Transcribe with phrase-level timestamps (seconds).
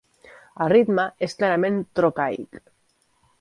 [0.65, 2.59] El ritme és clarament trocaic.